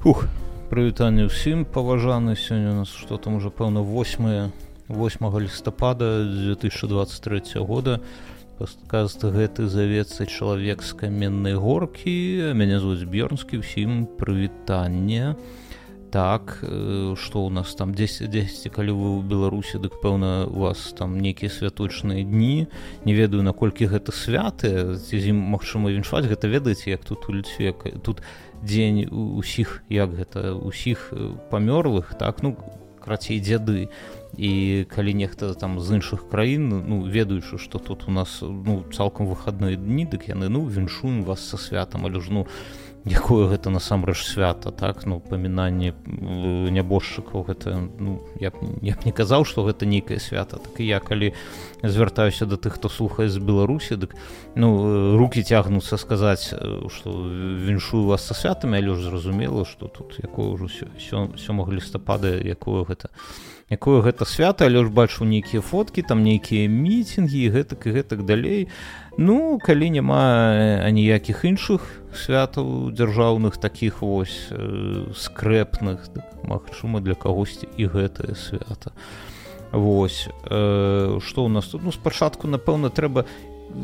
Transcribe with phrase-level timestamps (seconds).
[0.00, 0.24] Ух,
[0.72, 2.32] прывітанне ўсім паважаны.
[2.32, 4.48] Сёння у нас што там уже пэўна 8
[4.88, 8.00] 8 лістапада 2023 года.
[8.56, 13.60] Подкаст гэты завецца чалавек з каменнай горкі мяне звуць бёрнскі.
[13.60, 15.36] Ўсім прывітанне
[16.10, 16.58] так
[17.14, 21.18] што ў нас там 10 10 калі вы ў беларусі дык пэўна у вас там
[21.18, 22.66] нейкія святочныя дні.
[23.06, 26.26] Не ведаю наколькі гэта святы ці зім магчыма віншаваць.
[26.26, 28.22] Гэта ведаеце як тут у ліцве тут
[28.62, 31.14] дзень усіх як гэта усіх
[31.50, 32.58] памёрлых так ну
[33.00, 33.88] крацей дзяды.
[34.36, 39.26] І калі нехта там з іншых краін ну ведаючы што тут у нас ну цалкам
[39.26, 42.06] выхадныя дні дык яны ну віншуем вас са святам.
[42.06, 42.46] Але ж ну
[43.04, 45.06] якое гэта насамрэч свята так?
[45.06, 45.94] Ну памінанне
[46.70, 50.60] нябожчыкаў гэта ну я б, я б не казаў што гэта нейкае свята.
[50.60, 51.32] Так і я калі
[51.82, 54.12] звяртаюся да тых хто слухае з беларусі дык
[54.54, 60.60] ну руки цягнуцца сказаць што віншую вас са святамі але ж зразумела што тут якое
[60.60, 60.68] ўжо
[61.36, 63.08] сёмага лістапада якое гэта
[63.70, 68.68] якое гэта свята але ж бачу нейкія фоткі там нейкія мітингі гэтак і гэтак далей.
[69.16, 70.22] Ну калі няма
[70.84, 78.90] аніякіх іншых святаў дзяржаўных таких вось э, скрэпных так, магчыма для кагосьці і гэтае свята.
[79.70, 81.86] Вось э, што ў нас тут?
[81.86, 83.24] Ну спачатку напэўна трэба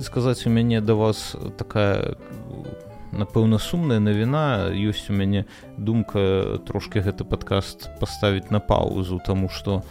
[0.02, 2.18] сказаць у мяне да вас такая
[3.12, 4.70] напэўна сумная навіна.
[4.72, 9.82] Ёсць у мяне думка трошки гэты падкаст паставіць на паузу тому что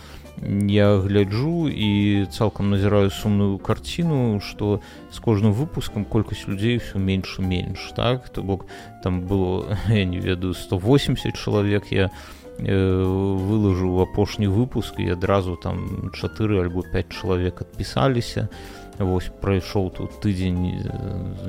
[0.68, 7.40] я гляджу і цалкам назіраю сумную карціну што з кожным выпускам колькасць людзей все менш
[7.40, 8.30] менш так?
[8.30, 8.66] То бок
[9.04, 12.12] там было я не ведаю 180 чалавек я
[12.60, 18.50] э, выложу апошні выпуск і адразу там 4 альбо 5 чалавек адпісаліся
[19.00, 20.86] вось прайшоў тут тыдзень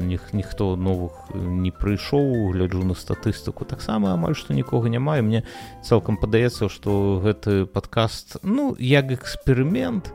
[0.03, 5.43] них ніхто новых не прыйшоў гляджу на статыстыку таксама амаль што нікога няма і мне
[5.83, 10.13] цалкам падаецца што гэты падкаст ну як эксперымент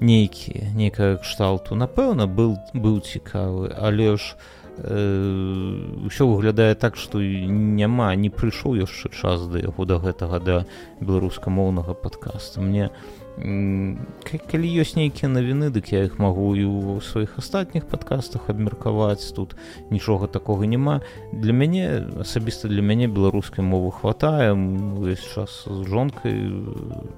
[0.00, 1.74] нейкі нейкая кшталту.
[1.74, 3.70] Напэўна был быў цікавы.
[3.70, 4.34] Але ж
[4.74, 10.56] ўсё выглядае так што няма не прыйшоў яшчэ час да яго да гэтага да
[10.98, 12.58] беларускамоўнага падкаста.
[12.60, 12.90] Мне
[13.38, 13.98] не
[14.38, 19.32] калі ёсць нейкія навіны дык я іх магу і ў сваіх астатніх падкастах абмеркаваць.
[19.36, 19.54] Тут
[19.90, 21.00] нічога такога няма.
[21.32, 24.52] Для мяне асабіста для мяне беларускай мовы хватае.
[24.52, 26.50] Увесь час з жонкай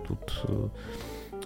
[0.09, 0.71] тут у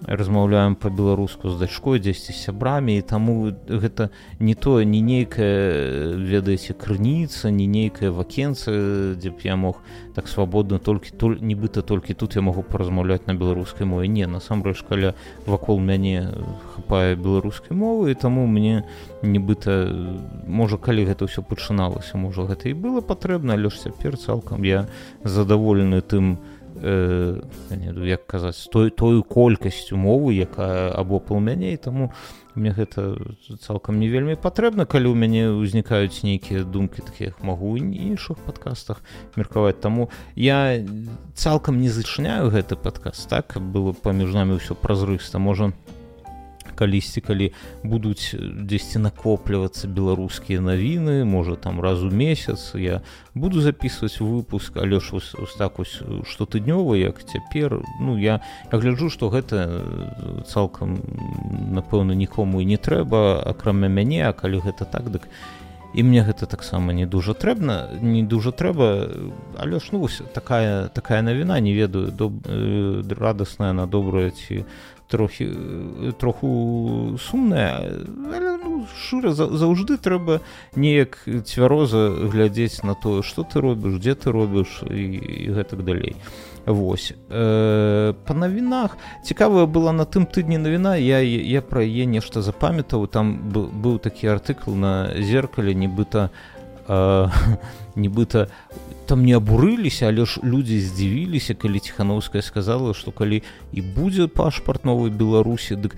[0.07, 7.51] размаўляем по-беларуску з дачкой дзесьці сябрамі і таму гэта не тое не нейкая ведаеце крыніца
[7.51, 8.71] не нейкая вакенца
[9.15, 9.81] дзе б я мог
[10.15, 14.07] так свабодна толькі толь нібыта толькі тут я магу паразмаўляць на беларускай мове.
[14.07, 15.13] Не насамрэч каля
[15.45, 16.33] вакол мяне
[16.75, 18.83] хапае беларускай мовы і таму мне
[19.21, 19.85] нібыта
[20.47, 24.89] можа калі гэта ўсё пачыналася можа гэта і было патрэбна але ж цяпер цалкам я
[25.23, 26.41] задаволены тым
[26.75, 27.41] э,
[28.05, 32.11] як казаць той тою колькасцю мовы якая або пол мяне таму
[32.55, 33.15] мне гэта
[33.59, 38.99] цалкам не вельмі патрэбна калі ў мяне ўзнікаюць нейкія думкі такіх магу іншых падкастах
[39.35, 39.79] меркаваць.
[39.79, 40.83] Таму я
[41.33, 43.55] цалкам не зачыняю гэты падкаст так?
[43.55, 45.39] Было паміж намі ўсё празрыста.
[45.39, 45.71] Можа
[46.81, 47.51] калісьці калі
[47.85, 52.73] будуць дзесьці накоплівацца беларускія навіны можа там раз у месяц.
[52.73, 53.01] Я
[53.33, 54.73] буду записывать выпуск.
[54.81, 55.21] Але ж
[55.57, 59.83] так ось штотыднёва як цяпер ну я я гляджу что гэта
[60.47, 61.01] цалкам
[61.71, 65.27] напэўна нікому і не трэба акрамя мяне а калі гэта так дык
[65.93, 69.09] і мне гэта таксама не дужа трэбна не дужа трэба.
[69.57, 72.33] Але ж ну такая такая навіна не ведаю доб...
[72.47, 74.65] Э, радасная на добрая ці
[75.07, 75.49] трохі
[76.17, 77.91] троху сумная.
[78.35, 80.39] Але ну, шура заўжды трэба
[80.75, 86.15] неяк цвяроза глядзець на тое што ты робіш дзе ты робіш і, і гэтак далей
[86.65, 87.13] Вось.
[87.29, 93.07] Э, па навінах цікавая была на тым тыдні навіна я я пра яе нешта запамятаў.
[93.07, 96.29] Там быў такі артыкл на зеркале нібыта
[96.87, 97.29] э,
[97.95, 98.47] нібыта
[99.05, 103.43] там не абурыліся але ж людзі здзівіліся калі ціхановская сказала што калі
[103.73, 105.97] і будзе пашпарт новай беларусі дык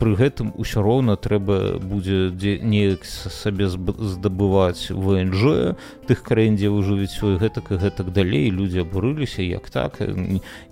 [0.00, 5.76] пры гэтым усё роўна трэба будзе дзе неяк сабе здабываць внж
[6.08, 10.00] тых краін дзе вы жывець свой гэтак і гэтак далей людзі абурыліся як так.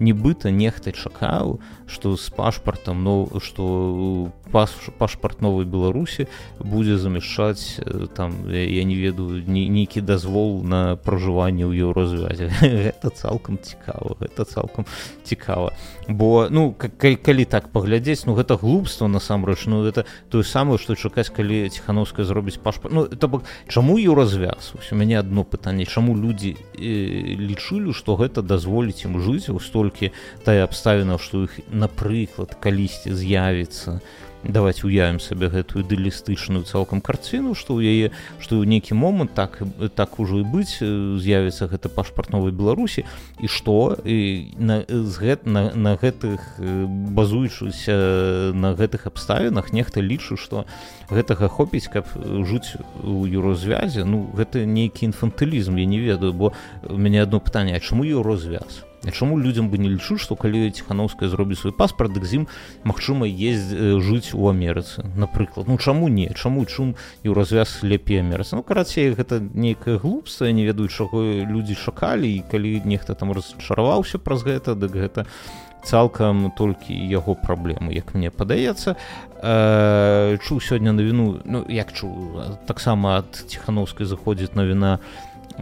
[0.01, 6.27] Нібыта нехта чакаў што з пашпартам но што пас пашпарт новай беларусі
[6.59, 7.79] будзе замяшчаць
[8.17, 12.49] там я не ведаю нейкі дазвол на пражыванне ў еўразвязе
[12.89, 14.89] гэта цалкам цікава гэта цалкам
[15.23, 15.77] цікава.
[16.09, 20.95] Бо ну калі так паглядзець ну гэта глуп глупства насамрэч ну это тое самае што
[20.95, 25.85] чакаць калі ціхановская зробіць пашпа ну это бок чаму ее развяз у мяне одно пытанне
[25.85, 30.15] чаму людзі э, лічылі што гэта дазволіць ім жыць у столькі
[30.47, 37.55] тая абставіна што іх напрыклад калісьці з'явіцца то давайте уявім сабе гэтую дылістычную цалкам карціну
[37.59, 38.07] што ў яе
[38.39, 39.59] што ў нейкі момант так
[39.99, 43.03] так ужо і быць з'явіцца гэта пашпарт новай беларусі
[43.43, 46.63] і што і на, гэт, на, на гэтых
[47.19, 50.65] базуючыся на гэтых абставінах нехта лічу што
[51.11, 52.07] гэтага хопіць каб
[52.47, 56.55] жыць у юрозвязе ну гэта нейкі інфантылізм я не ведаю бо
[56.87, 61.59] у мяне одно пытанне чаму еўрозвяз чаму людзям бы не лічу што калі ціхановская зробіць
[61.59, 62.45] свой паспорт дык з ім
[62.85, 63.71] магчыма есть
[64.03, 65.69] жыць у Амерыцы напрыклад.
[65.69, 66.29] Ну чаму не?
[66.35, 68.59] Чаму чум і ў развяз лепей Амерыцы?
[68.59, 74.19] Ну карацей гэта нейкае глупства не ведаю чаго людзі шакалі і калі нехта там расчараваўся
[74.19, 75.27] праз гэта дык гэта
[75.85, 78.97] цалкам толькі яго праблемы як мне падаецца.
[79.39, 82.11] Э, чуў сёння навіну ну як чу
[82.67, 84.99] таксама ад ціхановскай заходзіць навіна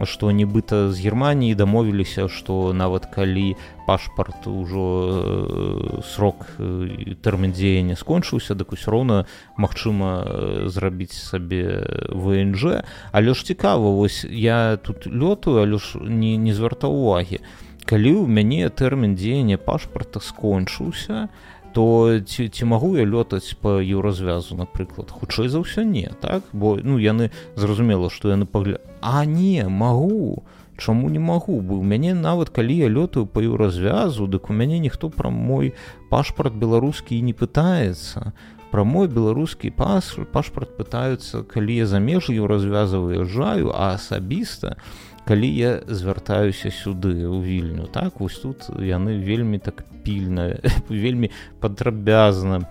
[0.05, 3.55] што нібыта з германіі дамовіліся што нават калі
[3.87, 9.25] пашпарт ужо э, срок э, тэрмін дзеяння скончыўся дык усё роўна
[9.57, 16.37] магчыма э, зрабіць сабе внж але ж цікава вось я тут лётаю але ж не,
[16.37, 17.41] не звяртаў увагі
[17.87, 23.77] калі ў мяне тэрмін дзеяння пашпарта скончыўся то то ці, ці магу я лётаць по
[23.77, 25.13] еўразвязу напрыклад?
[25.13, 26.41] Хутчэй за ўсё не так?
[26.49, 30.41] Бо ну яны зразумела што яны пагля а не магу!
[30.73, 31.61] Чаму не магу?
[31.61, 35.77] Бы у мяне нават калі я лётаю по еўразвязу дык у мяне ніхто пра мой
[36.09, 38.33] пашпарт беларускі не пытаецца.
[38.73, 45.16] Пра мой беларускі пас пашпарт пытаюцца калі я за межы еўразвяза выязджаю а асабіста то
[45.27, 50.57] калі я звяртаюся сюды у вільню так вось тут яны вельмі так пільна
[50.89, 52.63] вельмі падрабязна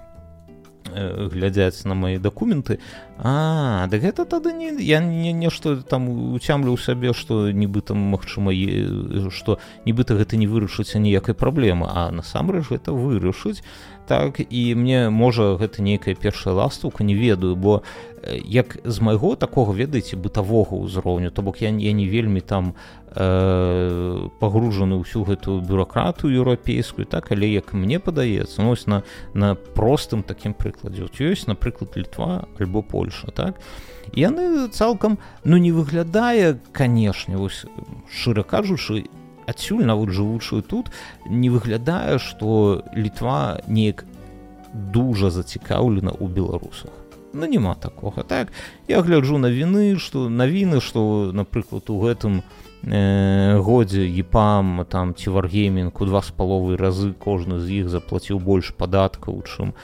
[0.89, 2.79] э, глядзяць на мои дакументы.
[3.19, 8.57] А да гэта тады не я не нешта там уцямлю ў сабе што нібыта магчыма
[9.29, 11.87] што нібыта гэта не вырашыцца ніякай праблемы.
[11.93, 13.61] А насамрэч гэта вырашыць
[14.07, 17.83] так і мне можа гэта нейкая першая ластаўка не ведаю бо
[18.45, 22.75] як з майго такога ведаеце бытавога ўзроўню то бок я, я не вельмі там
[23.11, 29.03] э, пагружаны ўсю гэтую бюракратыю еўрапейскую так але як мне падаецца ну, на
[29.35, 31.07] на простым такім прыкладзе.
[31.21, 33.61] Ёсць напрыклад літва альбо польша так?
[34.15, 37.67] Яны цалкам ну не выглядае канешне вось
[38.11, 39.07] шчыра кажучы
[39.47, 40.91] адсюль нават жывучую тут.
[41.27, 44.05] Не выглядае што літва неяк
[44.73, 46.93] дужа зацікаўлена ў беларусах.
[47.33, 48.23] Ну няма такога.
[48.23, 48.53] Так
[48.89, 52.41] я гляджу на віны што навіны што напрыклад у гэтым
[52.87, 58.41] э, годзе епам там ці варгеймінг у два з паловы разы кожны з іх заплаціў
[58.41, 59.75] больш падаткаў чым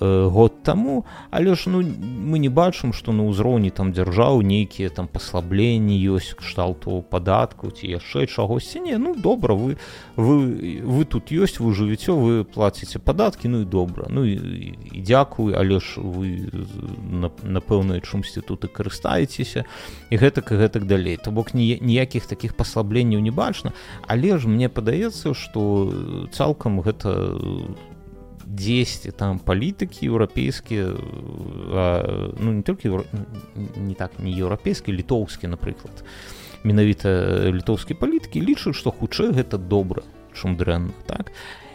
[0.00, 4.88] Э, год таму але ж ну мы не бачым што на ўзроўні там дзяржаў нейкія
[4.88, 8.80] там паслабленні ёсць кшталту падатку ці яшчэ чагосьці.
[8.80, 9.76] Не ну добра вы
[10.16, 14.08] вы вы тут ёсць вы жывіцё вы плаціце падаткі ну і добра.
[14.08, 16.48] Ну і, і дзякуй але ж вы
[17.44, 19.68] напэўна чымсьці тут і карыстаецеся
[20.08, 21.20] і гэтак і гэтак далей.
[21.20, 23.76] То бок ніякіх таких паслабленняў не бачна.
[24.08, 25.92] Але ж мне падаецца што
[26.32, 27.36] цалкам гэта
[28.50, 30.90] дзесьці там палітыкі еўрапейскія
[32.40, 32.90] ну не толькі
[33.76, 36.02] не так не еўрапейскі літоўскі напрыклад
[36.64, 40.02] менавіта літоўскія палітыкі лічаць што хутчэй гэта добра
[40.34, 41.30] чым дрэнна так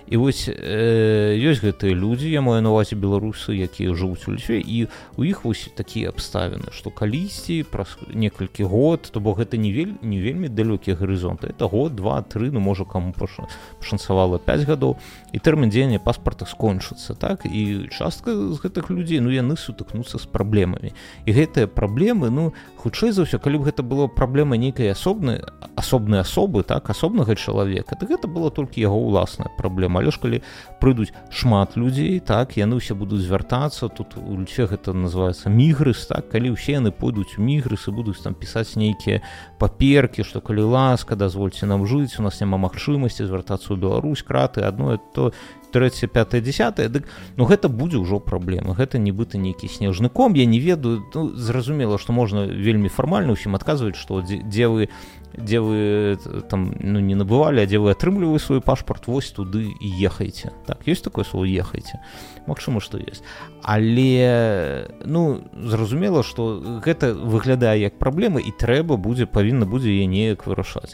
[0.08, 4.88] і вось э, ёсць гэтыя людзі я маю навазе беларусы якія жывуць у льфе і
[5.18, 9.98] у іх вось такія абставіны што калісьці праз некалькі год то бок гэта не вель
[10.02, 14.98] не вельмі далёкія гарызонты это год два тры ну можа каму пашанцавала 5 гадоў
[15.34, 17.46] і тэрмін дзеяння паспарта скончыцца так?
[17.46, 20.94] І частка з гэтых людзей ну яны сутыкнуцца з праблемамі.
[21.26, 22.54] І гэтыя праблемы ну
[22.86, 25.42] хутчэй за ўсё калі б гэта было праблема нейкай асобнай
[25.74, 30.38] асобнай асобы так асобнага чалавека так гэта было толькі яго ўласная праблема але ж калі
[30.77, 36.30] прыйдуць шмат людзей так яны ўсе будуць звяртацца тут у льфе гэта называется мігрыс так
[36.30, 39.25] калі ўсе яны пойдуць у мігрысы будуць там пісаць нейкія
[39.58, 44.62] паперкі што калі ласка дазвольце нам жыць у нас няма магчымасці звяртацца ў Беларусь краты
[44.62, 45.34] адно то
[45.75, 50.34] трэцяе пятое десятое дык ну гэта будзе ўжо праблема гэта нібыта нейкі снежны ком.
[50.39, 54.89] Я не ведаю ну, зразумела што можна вельмі фармальна ўсім адказваць што дзе, дзе вы
[55.38, 56.18] дзе вы
[56.50, 60.88] там ну не набывалі а дзе вы атрымліваю свой пашпарт вось туды і ехайце так
[60.88, 62.00] ёсць такое слово ехайце
[62.48, 63.24] Магчыма што ёсць
[63.65, 70.46] але ну зразумела што гэта выглядае як праблема і трэба будзе павінна будзе яе неяк
[70.46, 70.94] вырашаць.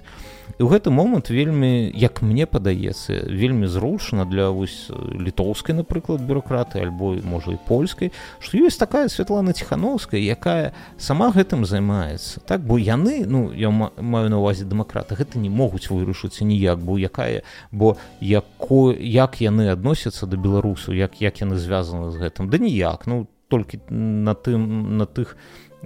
[0.55, 6.79] І ў гэты момант вельмі як мне падаецца вельмі зручна для вось літоўскай напрыклад бюрократы
[6.79, 12.39] альбо можа і польскай што ёсць такая Святлана ціхановская якая сама гэтым займаецца.
[12.47, 16.95] Так бо яны ну я маю на увазе дэмакрата гэта не могуць вырушыцца ніяк бо
[16.95, 22.47] якая бо яко як яны адносяцца да беларусу як як яны звязаны з гэтым?
[22.47, 23.07] Да ніяк.
[23.07, 25.35] Ну толькі на тым на тых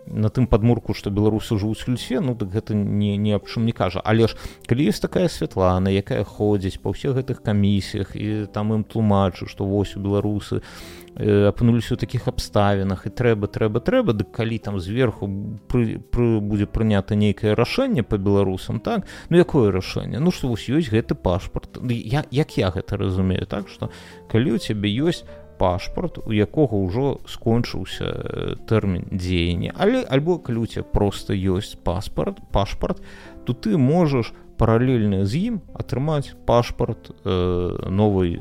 [0.06, 3.74] на тым падмурку што беларусы жывуць льсе ну так гэта не не аб чым не
[3.74, 4.02] кажа.
[4.06, 4.38] Але ж
[4.70, 9.66] калі ёсць такая святлана якая ходзіць па ўсіх гэтых камісіях і там ім тлумачу што
[9.66, 14.80] вось у беларусы э, апынуліся ў такіх абставінах і трэба трэба трэба дык калі там
[14.84, 15.32] зверху
[15.72, 19.08] пры, пры будзе прынята нейкае рашэнне по беларусам так?
[19.30, 23.72] Ну якое рашэнне ну што вось ёсць гэты пашпарт я як я гэта разумею так
[23.72, 23.90] што
[24.28, 25.24] калі у цябе ёсць
[25.58, 33.00] пашпарт у якога ўжо скончыўся э, тэрмін дзеяння але альбо клюце просто ёсць паспорт пашпарт
[33.46, 38.40] то ты можаш паралельна з ім атрымаць пашпарт э, новой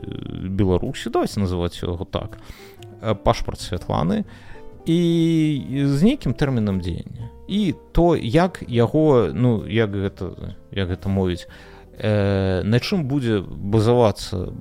[0.49, 2.39] беларусі давайте называть яго так
[3.25, 4.25] пашпарт святланы
[4.87, 7.31] і з нейкім тэрмінам дзеяння.
[7.49, 11.49] І то як яго ну як гэта як гэта мовіць
[11.99, 14.53] э, на чым будзе базавацца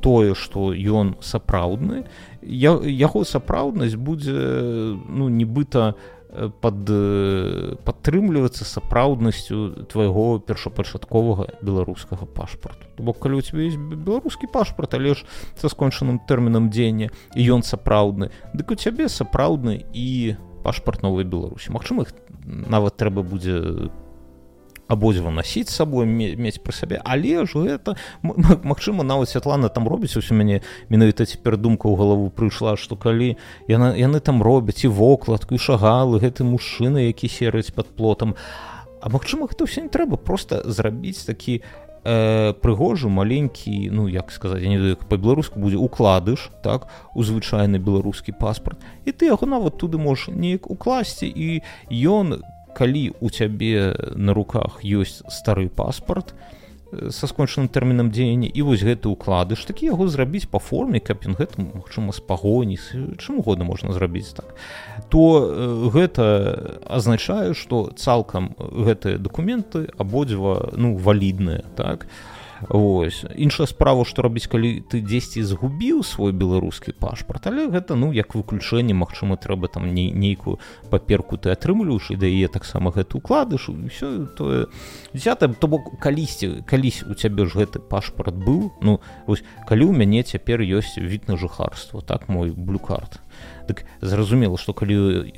[0.00, 2.04] тое што ён сапраўдны
[2.42, 4.34] я, яго сапраўднасць будзе
[5.08, 6.23] ну нібыта э,
[6.60, 6.90] пад
[7.86, 12.86] падтрымлівацца сапраўднасцю твайго першапачатковага беларускага пашпарту.
[12.98, 15.24] Бок калі у тебе есть беларускі пашпарт але ж
[15.60, 21.70] са скончаным тэрмінам дзення і ён сапраўдны дык у цябе сапраўдны і пашпарт новай беларусі.
[21.70, 22.10] Мачым іх
[22.44, 23.90] нават трэба будзе
[24.88, 30.34] абодва насіць сабой мець пры сабе але ж гэта Мачыма нават святлана там робіць усё
[30.36, 33.36] мяне менавіта цяпер думка ў галаву прыйшла што калі
[33.68, 38.34] яна яны там робяць і вокладку і шагалы гэты мужчыны які серыць под плотам.
[39.00, 41.60] А магчыма гэта ўсё не трэба просто зрабіць такі
[42.04, 48.32] э, прыгожы маленькі ну як сказаць не ведаю по-беларуску будзе укладыш так у звычайны беларускі
[48.32, 54.34] паспорт і ты яго нават туды можаш неяк укласці і ён калі у цябе на
[54.34, 56.34] руках ёсць стары паспорт
[56.92, 61.24] э, са скончаным тэрмінам дзеяння і вось гэты укладыш такі яго зрабіць па форме каб
[61.24, 62.78] ён гэта магчыма з пагоні
[63.22, 64.54] чым угодна можна зрабіць так
[65.08, 66.24] то э, гэта
[66.90, 72.04] азначае што цалкам гэтыя дакументы абодва ну валідныя так.
[72.04, 72.33] то
[72.68, 78.12] Вось іншая справа што рабіць калі ты дзесьці згубіў свой беларускі пашпарт але гэта ну
[78.12, 80.58] як выключэнне Мачыма трэба там не нейкую
[80.90, 84.66] паперку ты атрымліваеш і дае таксама гэты укладыш все тое
[85.12, 89.92] дзята то бок калісьці калісь у цябе ж гэты пашпарт быў ну вось калі ў
[89.92, 93.20] мяне цяпер ёсць від на жыхарства так мой блюкарт
[93.68, 95.32] дык зразумела што калі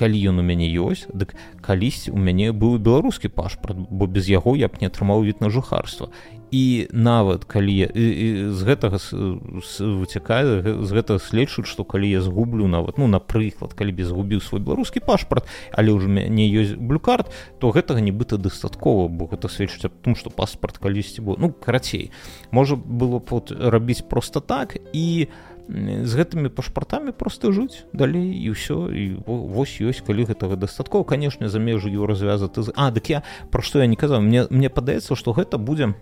[0.00, 4.56] калі ён у мяне ёсць дык калісьці у мяне быў беларускі пашпарт бо без яго
[4.56, 6.08] я б не атрымаў від на жыхарства
[6.50, 12.20] і нават калі я, і, і з гэтага выцякае з гэтага следчуць што калі я
[12.20, 17.30] згублю нават ну напрыклад калі бы згубіў свой беларускі пашпарт але ўжо мяне ёсць блюкарт
[17.62, 22.10] то гэтага нібыта дастаткова бо гэта сведчыць аб том што паспарт калісьці бо ну карацей.
[22.50, 25.28] Можа было б вот рабіць просто так і
[25.70, 31.06] з гэтымі пашпартамі просто жыць далей і ўсё і вось ёсць калі гэтага дастаткова.
[31.06, 33.22] Канешне за межу еў развязаты а дык я
[33.54, 35.94] пра што я не казаў мне мне падаецца што гэта будзе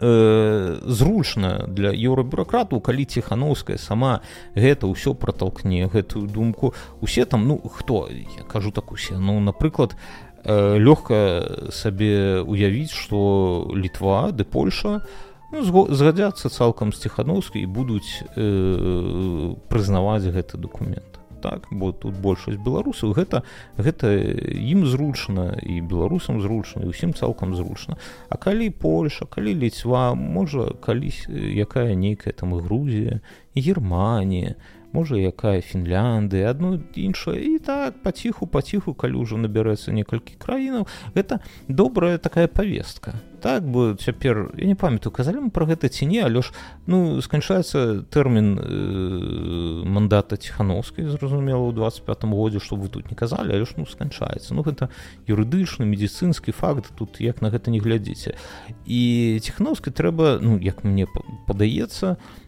[0.00, 4.20] э, зручна для еўрабюракратаў калі ціхановская сама
[4.54, 6.74] гэта ўсё проталкне гэтую думку.
[7.00, 9.18] Усе там ну хто я кажу так усе.
[9.18, 9.96] Ну напрыклад
[10.44, 15.02] э, лёгка сабе уявіць что літва ды польша
[15.52, 22.58] ну, згадзяцца цалкам з ціхановскай і будуць э, прызнаваць гэты документ так бо тут большасць
[22.58, 23.12] беларусаў.
[23.12, 23.42] Гэта
[23.76, 24.12] гэта
[24.52, 27.96] ім зручна і беларусам зручна і ўсім цалкам зручна.
[28.28, 33.20] А калі Польша калі ліцьва можа калісь якая нейкая там і Грузія
[33.56, 34.54] Германія
[34.96, 41.44] можа якая Фінляндыя адну іншая і так паціху паціху калі ўжо набярэцца некалькі краінаў гэта
[41.68, 43.20] добрая такая повестка.
[43.44, 46.56] Так бо цяпер я не памятаю казалі мы про гэта ці не але ж
[46.88, 53.52] ну сканчаецца тэрмін э, мандата ціхановскай зразумела ў 25 годзе што вы тут не казалі
[53.52, 54.88] але ж ну сканчаецца ну гэта
[55.28, 58.32] юрыдычны медицинскі факт тут як на гэта не глядзіце.
[58.88, 61.04] І ціхановскай трэба ну як мне
[61.46, 62.45] падаецца э,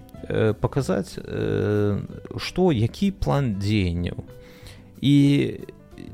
[0.60, 2.00] паказаць э,
[2.36, 4.24] што які план дзеянняў.
[5.00, 5.16] І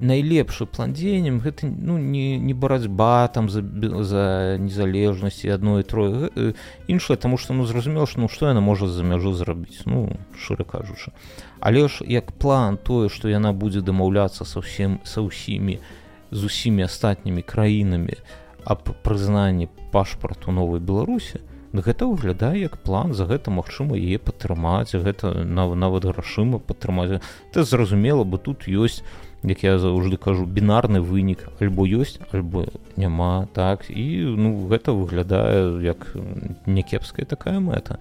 [0.00, 3.62] найлепшы план дзеяннем гэта ну не не барацьба там за
[4.04, 6.54] за незалежнасці адной трое
[6.88, 11.12] іншае таму што ну зразумела ну што яна можа за мяжу зрабіць ну шчыра кажучы.
[11.60, 15.78] Але ж як план тое што яна будзе дамаўляцца са ўсім са ўсімі
[16.30, 18.16] з усімі астатнімі краінамі
[18.64, 21.40] аб прызнанні пашпарту новай беларусі
[21.82, 27.20] гэта выглядае як план за гэта магчыма яе падтрымаць гэта нават грашыма падтрымаць.
[27.52, 29.02] Ты зразумела бы тут ёсць
[29.42, 31.48] як я заўжды кажу бінарны вынік.
[31.60, 32.66] Альбо ёсць альбо
[32.96, 33.90] няма так?
[33.90, 36.14] І ну гэта выглядае як
[36.66, 37.98] някепская такая мэта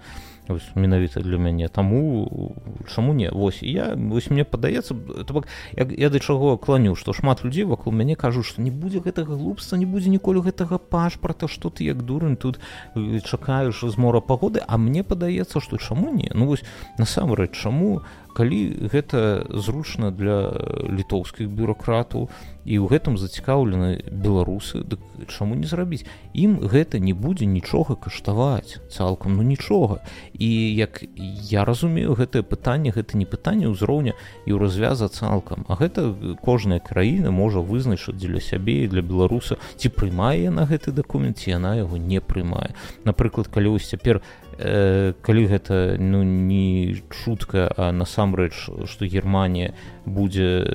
[0.75, 2.55] менавіта для мяне таму
[2.93, 3.63] чаму не вось.
[3.63, 5.47] Я вось мне падаецца бок
[5.77, 9.35] як я да чаго кланю што шмат людзей вакол мяне кажу што не будзе гэтага
[9.35, 12.59] глупства не будзе ніколі гэтага пашпарта што ты як дурань тут
[12.95, 14.61] чакаеш з мора пагоды.
[14.67, 16.31] А мне падаецца што чаму не?
[16.33, 16.63] Ну вось
[16.97, 18.01] насамрэч чаму
[18.33, 20.51] калі гэта зручна для
[20.89, 22.29] літоўскіх бюрократаў
[22.63, 26.07] і ў гэтым зацікаўлены беларусы дык чаму не зрабіць?
[26.33, 30.01] Ім гэта не будзе нічога каштаваць цалкам ну нічога.
[30.33, 31.03] І як
[31.49, 36.79] я разумею гэтае пытанне гэта не пытанне ўзроўня і ў развяза цалкам а гэта кожная
[36.79, 41.75] краіна можа вызначыць дзеля сябе і для беларуса ці прымае на гэты дакумент ці яна
[41.77, 42.73] яго не прымае.
[43.03, 48.53] Напрыклад калі вось цяпер э, калі гэта ну не чутка а насамрэч
[48.85, 49.73] што германія
[50.05, 50.65] будзе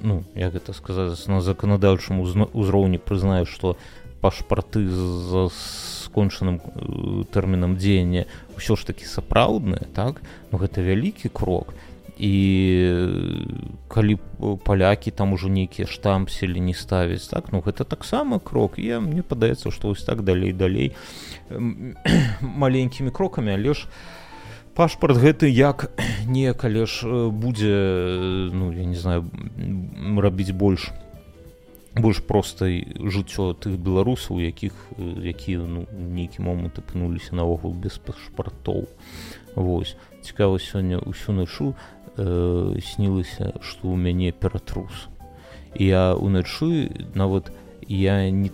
[0.00, 3.76] ну як гэта сказаць на заканадаўчым узроўні прызнаю што
[4.20, 5.46] пашпарты з
[6.08, 6.58] скончаным
[7.30, 8.26] тэрмінам дзеяння
[8.58, 10.18] ўсё ж такі сапраўдныя так?
[10.50, 11.74] Ну гэта вялікі крок
[12.18, 13.46] і і
[13.88, 14.18] калі
[14.64, 18.78] палякі там ужо нейкія штампселі не ставяць так ну гэта таксама крок.
[18.78, 20.92] Я мне падаецца што вось так далей далей.
[22.40, 23.86] Маленькімі крокамі але ж
[24.74, 25.94] пашпарт гэты як
[26.26, 29.30] не калі ж будзе ну я не знаю
[30.18, 30.90] рабіць больш
[31.94, 38.90] больш простай жыццё тых беларусаў якіх якія ну нейкі момант апынуліся наогул без пашпартоў.
[39.54, 41.74] Восьось цікава сёння ўсю нашу
[42.16, 45.08] э, снілася што ў мяне ператрус.
[45.74, 47.52] Я уначы нават
[47.88, 48.50] я не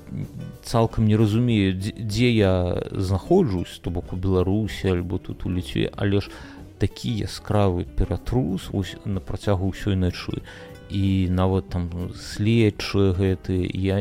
[0.62, 6.20] цалкам не разумею дзе я знаходжусь то бок у беларусі альбо тут у ліцве але
[6.20, 6.30] ж
[6.78, 8.70] такі яскравы ператрус
[9.04, 10.42] на працягу ўсёй начы
[10.90, 14.00] і нават там следчы гэты я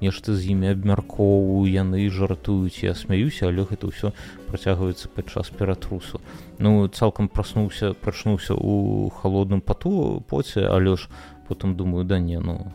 [0.00, 4.12] нешта з імі абмяркоўваю яны жартуюць я смяюся але гэта ўсё
[4.48, 6.20] працягваецца падчас ператрусу.
[6.58, 11.08] Ну цалкам праснуўся прачнуўся у холодным пату поце але ж
[11.48, 12.72] потым думаю да не ну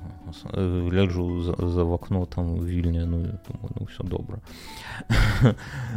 [0.53, 4.39] гляджу за, за в акно там вільня ну, думаю, ну все добра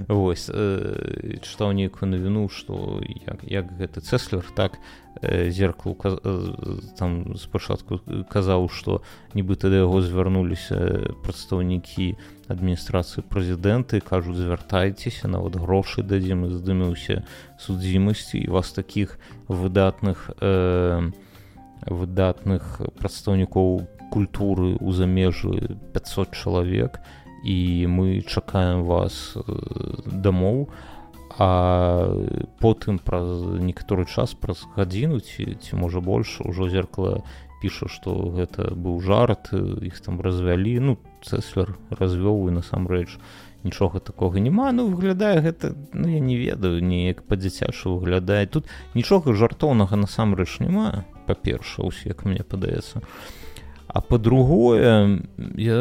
[0.09, 4.79] восьось э, чытаў нейкую навіну што як, як гэты цеслер так
[5.21, 9.03] э, зеркал э, там спачатку казаў што
[9.35, 12.17] нібыта да яго звярнуліся прадстаўнікі
[12.49, 17.25] адміністрацыі прэзідэнты кажуць звяртайцеся нават грошы дадзім здымеўся
[17.59, 21.13] судзімасці і вас такіх выдатных э,
[21.87, 27.01] выдатных прадстаўнікоў культуры ў замежы 500 чалавек
[27.43, 29.43] і мы чакаем вас э,
[30.07, 30.69] дамоў.
[31.39, 32.13] А
[32.61, 37.25] потым праз некаторы час праз гадзіну ці ці можа больш ужо зеркала
[37.65, 40.77] піша што гэта быў жарт іх там развялі.
[40.81, 40.93] Ну
[41.25, 43.17] цеслер развёў і насамрэч
[43.65, 44.77] нічога такога няма.
[44.77, 48.45] Ну выглядае гэта ну я не ведаю неяк па-дзіцячы выглядае.
[48.47, 53.03] Тут нічога жартоўнага насамрэч няма па-перша ўсе як мне падаецца.
[53.89, 55.21] А по-другое
[55.57, 55.81] я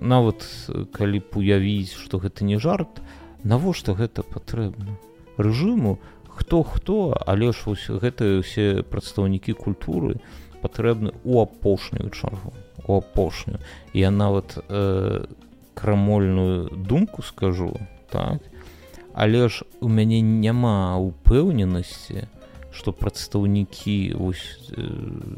[0.00, 0.46] нават
[0.94, 3.02] калі б уявіць што гэта не жарт
[3.42, 4.94] навошта гэта патрэбна?
[5.38, 5.98] Рэжыму
[6.28, 10.22] хто хто але ж вось гэтыя ўсе прадстаўнікі культуры
[10.62, 12.54] патрэбны у апошнюю чаргу
[12.86, 13.60] у апошнюю.
[13.92, 15.24] Я нават э,
[15.74, 17.76] крамольную думку скажу
[18.10, 18.42] так?
[19.14, 22.28] Але ж у мяне няма упэўненасці
[22.72, 24.86] што прадстаўнікі вось э,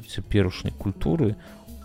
[0.09, 1.37] цяперашняй культуры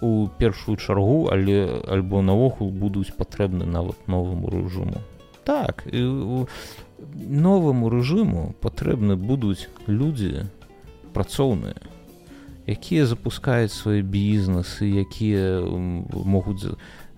[0.01, 5.01] у першую чаргу але альбо наогул будуць патрэбны нават новаму рэжыму.
[5.45, 5.85] Так
[7.15, 10.49] новаму рэжыму патрэбны будуць людзі
[11.13, 11.77] працоўныя
[12.65, 15.61] якія запускаюць свае бізнесы якія
[16.09, 16.75] могуць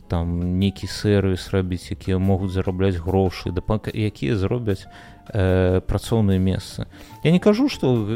[0.10, 3.62] там нейкі сервіс рабіць якія могуць зарабляць грошы да
[3.94, 4.88] якія зробяць
[5.34, 6.88] э, працоўныя месцы.
[7.24, 8.08] Я не кажу што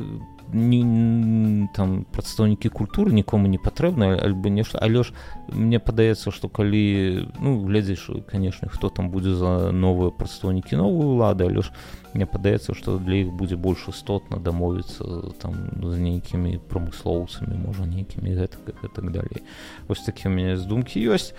[0.54, 5.14] не там прадстаўнікі культуры нікому не патрэбна альбо нешта але ж
[5.48, 11.48] мне падаецца што калі ну глядзіш канешне хто там будзе за новыя прадстаўнікі новую ўлады
[11.48, 11.72] але ж
[12.14, 18.36] мне падаецца што для іх будзе больш істотна дамовіцца там з нейкімі прамыслоўцамі можа нейкімі
[18.36, 19.44] гэтак і так далей.
[19.88, 21.32] Вось такі у мяне з думкі ёсць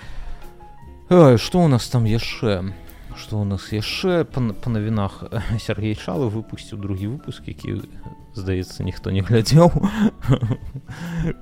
[1.12, 2.72] што у нас там яшчэ
[3.20, 4.40] што у нас яшчэ па
[4.72, 5.29] навінах
[5.61, 7.85] Сергей чалы выпусціў другі выпуск які
[8.33, 9.68] здаецца ніхто не глядзеў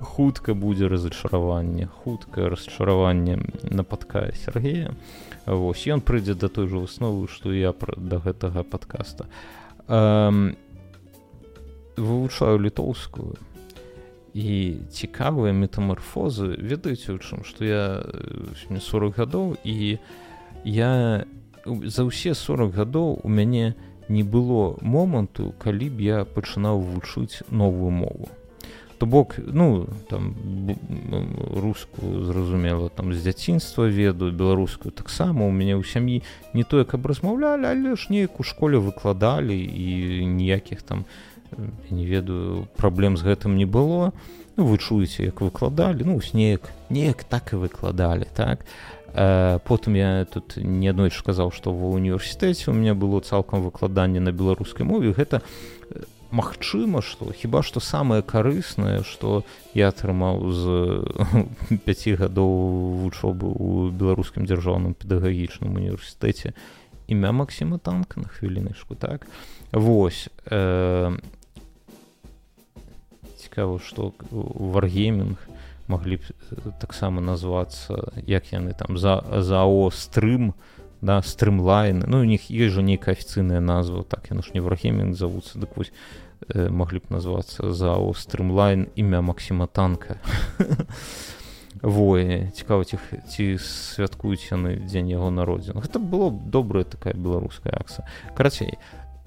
[0.03, 3.39] хутка будзе разачараванне хуткае расчараванне
[3.71, 4.91] на падка Сергея.
[5.47, 9.31] Вось ён прыйдзе да той жа высновы што я пра да гэтага подкаста
[11.95, 13.39] вывучаю літоўскую
[14.35, 17.85] і цікавыя метамарфозы ведаеце у чым што я
[18.71, 19.99] мне 40 гадоў і
[20.65, 21.25] я
[21.67, 23.75] за ўсе 40 гадоў у мяне
[24.09, 28.29] не было моманту калі б я пачынаў вучыць новую мову.
[28.99, 30.35] То бок ну там
[31.57, 35.47] рускую зразумела там з дзяцінства ведаю беларускую таксама.
[35.47, 40.27] У мяне ў сям'і не тое каб размаўлялі але ж неяк у школе выкладалі і
[40.27, 41.07] ніякіх там
[41.59, 44.13] не не ведаю праблем з гэтым не было.
[44.57, 46.05] Ну, вы чуеце як выкладалі.
[46.05, 46.61] Ну снег.
[46.91, 48.65] Неяк так і выкладалі так?
[49.15, 54.21] Э, потым я тут не адной сказаў што ва універсітэце у меня было цалкам выкладанне
[54.21, 55.13] на беларускай мове.
[55.13, 55.43] Гэта
[56.31, 59.43] Магчыма што хіба што самае карыснае што
[59.75, 61.03] я атрымаў з
[61.87, 62.55] 5 гадоў
[63.03, 66.55] вучобы ў беларускім дзяржаўным педагагічным універсітэце
[67.11, 69.27] імя Масіма танка на хвілінышку так?
[69.73, 71.19] Восьось э,
[73.51, 75.43] цікава што варгеймінг
[75.91, 80.55] маглі б таксама назвацца як яны там за зао стрым
[81.03, 82.05] да стрымлайн.
[82.07, 85.75] Ну у них ёсць жа нейкая афіцыйная назва так яно ж не варгеймінг завуцца дык
[85.75, 85.91] вось
[86.47, 90.23] э, маглі б назвацца зао стрымлайн імя Масіма танка.
[91.83, 95.83] Вое цікава ці ці святкуюць яны дзень яго народзін.
[95.83, 98.07] Гэта было добрая такая беларуская акса
[98.39, 98.79] карацей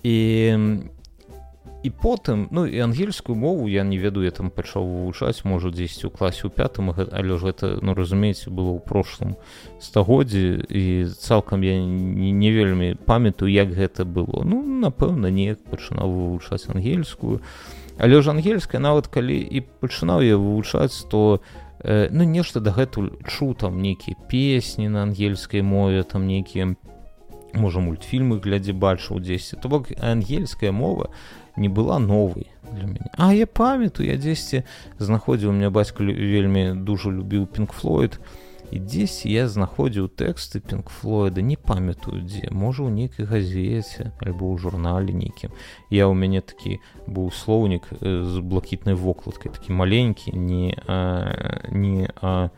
[0.04, 0.80] і
[1.84, 6.16] і потым ну і ангельскую мову я не ведаю там пачаў вывучаць можа дзесьці ў
[6.16, 9.36] класе ў пятым але ж гэта ну разумееце было ў прошлым
[9.84, 14.48] стагоддзі і цалкам я не, не вельмі памятаю як гэта было.
[14.48, 17.44] Ну напэўна неяк пачынаў вывучаць ангельскую.
[18.00, 21.44] Але ж ангельская нават калі і пачынаў я вывучаць то
[21.84, 26.80] э, ну нешта дагэтуль чу там нейкія песні на ангельскай мове там нейкія
[27.54, 29.60] можа мультфільмы глядзе бачыў дзесьці.
[29.60, 31.12] То бок ангельская мова
[31.56, 34.64] не была новай для мяне А я памятаю я дзесьці
[35.00, 38.20] знаходзіў у меня бацька вельмі дужа любіў пінкфлойд
[38.74, 44.58] і дзесь я знаходзіў тэксты пінкфлойда не памятаю дзе можа ў нейкай газеце альбо ў
[44.58, 45.54] журнале нейкім
[45.94, 52.50] я у мяне такі быў слоўнік з блакітнай вокладкай такі маленькі не а, не а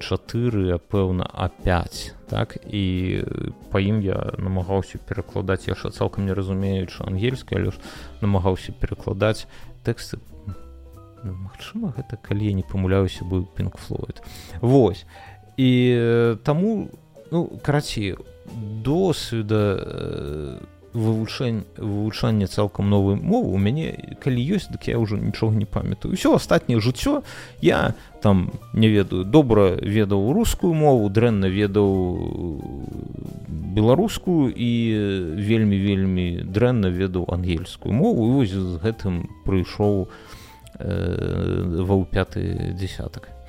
[0.00, 2.56] 4 а пэўна а5 так?
[2.66, 3.22] І
[3.70, 7.78] па ім я намагаўся перакладаць яшчэ цалкам не разумеючы ангельская але ж
[8.20, 9.46] намагаўся перакладаць
[9.84, 10.18] тэксты
[11.22, 14.24] ну, Магчыма гэта калі я не памыляюся быў пінкфлойд
[14.60, 15.04] Вось
[15.60, 16.88] і таму
[17.30, 18.16] ну карацей
[18.82, 20.58] досведа
[20.94, 25.64] у вывучэнь вывучанне цалкам новой мовы у мяне калі ёсць дык я ўжо нічога не
[25.64, 26.14] памятаю.
[26.14, 27.22] Ўсё астатняе жыццё
[27.62, 32.58] я там не ведаю добра ведаў рускую мову дрэнна ведаў
[33.46, 34.70] беларускую і
[35.38, 38.26] вельмі вельмі дрэнна ведаў ангельскую мову.
[38.26, 40.10] І вось з гэтым прыйшоў
[40.74, 43.39] э, ва ў пяты десятак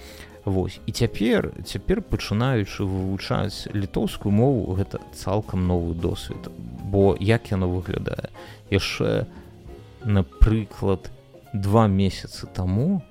[0.46, 0.80] Вось.
[0.86, 6.50] І цяпер цяпер пачынаючы вывучаць літоўскую мову гэта цалкам новы досвед.
[6.90, 8.34] Бо як яно выглядае?
[8.74, 9.30] Яшчэ
[10.02, 11.12] напрыклад
[11.54, 13.06] два месяцы таму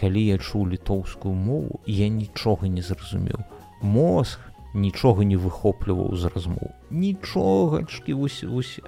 [0.00, 3.44] калі я чуў літоўскую мову я нічога не зразумеў.
[3.82, 4.40] Мозг
[4.72, 6.72] нічога не выхопліваў з размоў.
[6.90, 8.16] Нічогачкі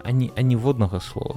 [0.04, 1.37] ані аніводнага слова.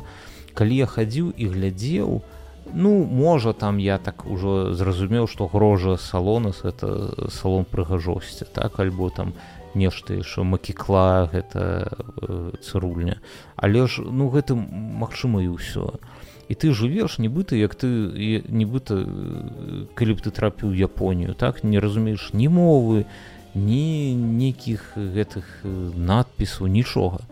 [0.53, 2.40] Калі я хадзіў і глядзеў то
[2.73, 8.79] ну можа там я так ужо зразумеў што грожа салонас это салон прыгажосці так?
[8.79, 9.33] Альбо там
[9.75, 13.21] нешта яшчэ макікла гэта э, цырульня.
[13.55, 15.99] Але ж ну гэта магчыма і ўсё.
[16.51, 17.87] І ты жывеш нібыта як ты
[18.49, 21.63] нібыта э, калі б ты трапіў японію так?
[21.63, 23.05] Не разумееш ні мовы
[23.55, 27.23] ні нейкіх гэтых э, надпісаў нічога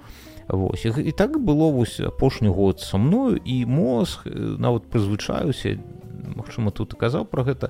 [0.49, 0.85] Вось.
[0.85, 4.25] І так было вось апошні год са мною і мозг
[4.57, 5.77] нават прызвычаюся
[6.35, 7.69] Мачыма тут казаў пра гэта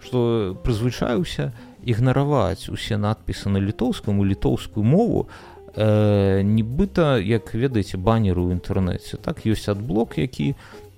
[0.00, 5.28] што прызвычаюся ігнараваць усе надпісы на літоўскаму літоўскую мову
[5.74, 10.54] э, нібыта як ведаеце банеру ў інтэрнэце так ёсць адблок які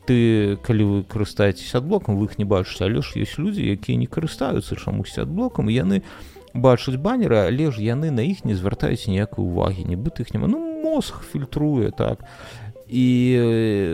[0.06, 4.06] ты калі вы карыстаецесь адблокам вы іх не бачыце але ж ёсць людзі якія не
[4.06, 6.02] карыстаюцца чамусьці адблокам яны
[6.54, 10.71] бачаць баннеры але ж яны на іх не звяртаюць ніякай увагі нібыта іх няма ну
[10.92, 12.24] мозг фільтруе так.
[12.88, 13.40] І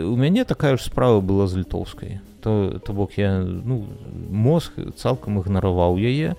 [0.03, 3.85] у мяне такая ж справа была з літоўскай то то бок я ну
[4.29, 6.35] мозг цалкам ігнараваў яе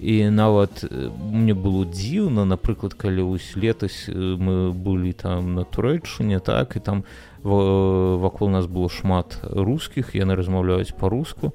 [0.00, 0.84] і нават
[1.18, 7.04] мне было дзіўна напрыклад калі вось летась мы былі там на турэчыне так і там
[7.42, 11.52] вакол нас было шмат рускіх яны размаўляюць па-руску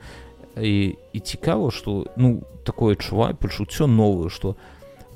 [0.56, 4.56] і, і цікава што ну такое адчуваю пачуццё новае што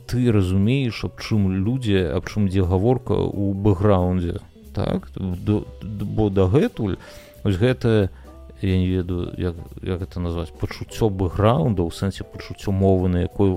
[0.09, 4.41] ты разумееш аб чым людзі аб чым дзе гаворка ў бэкграундзе
[4.73, 5.09] так?
[5.15, 6.97] До, бо дагэтуль
[7.43, 8.09] ось гэта
[8.61, 13.53] я не ведаю як, як это назваць пачуццё бэкграунда ў сэнсе пачуццё мовы на якой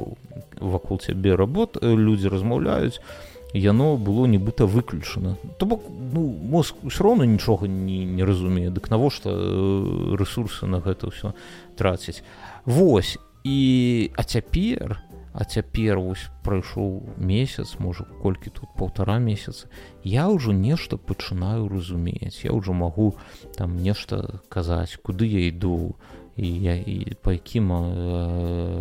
[0.60, 3.00] вакол цябе работ людзі размаўляюць
[3.52, 5.36] яно было нібыта выключана.
[5.58, 8.70] То бок ну мозг ўсё роўна нічога не, не разумее.
[8.70, 11.36] Дык навошта э, ресурсы на гэта ўсё
[11.76, 12.24] траціць?
[12.64, 13.18] Вось.
[13.44, 19.68] І а цяпер а цяпер вось прайшоў месяц можа колькі тут полтора месяца
[20.04, 22.44] я ўжо нешта пачынаю разумець.
[22.44, 23.16] Я ўжо магу
[23.56, 25.96] там нешта казаць куды я іду
[26.36, 27.72] і я і па якім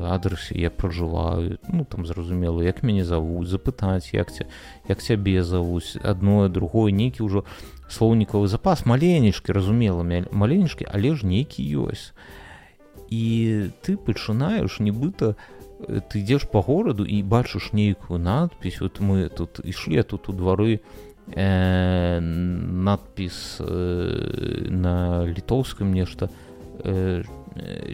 [0.08, 1.60] адрасе я пражываю.
[1.72, 4.48] Ну там зразумела як мяне завуць запытаць як ці
[4.88, 7.48] як цябе завуць адное другое нейкі ўжо
[7.88, 12.12] слоўнікавы запас маленечкі разумела маленечкі але ж нейкі ёсць.
[13.12, 15.36] І ты пачынаеш нібыта
[15.88, 18.82] ты ідзеш по гораду і бачыш нейкую надпись.
[18.82, 20.80] Вот мы тут ішлі тут у двары
[21.34, 26.30] э, надпіс э, на літоўскім нешта
[26.84, 27.24] э,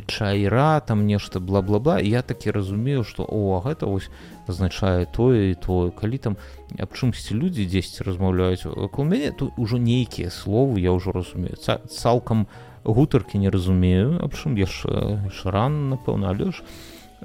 [0.08, 2.00] чайра там нешта бла-бла-бла.
[2.00, 4.10] Я такі разумею что о гэта вось
[4.48, 6.38] азначае тое і тое калі там
[6.80, 11.58] аб чымсьці людзі дзесьці размаўляюць вакол мяне тут ужо нейкія словы я ўжо разумею.
[11.58, 12.48] Цалкам
[12.84, 14.20] гутаркі не разумею.
[14.24, 16.64] Аб чым яшчэ шран напэўна але ж